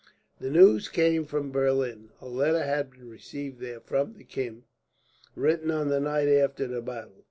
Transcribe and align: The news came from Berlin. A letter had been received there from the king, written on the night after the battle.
The 0.39 0.49
news 0.49 0.89
came 0.89 1.25
from 1.25 1.51
Berlin. 1.51 2.09
A 2.21 2.27
letter 2.27 2.63
had 2.63 2.89
been 2.89 3.07
received 3.07 3.59
there 3.59 3.79
from 3.79 4.15
the 4.15 4.23
king, 4.23 4.63
written 5.35 5.69
on 5.69 5.89
the 5.89 5.99
night 5.99 6.27
after 6.27 6.65
the 6.65 6.81
battle. 6.81 7.19